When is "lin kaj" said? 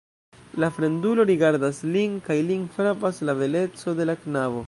1.97-2.39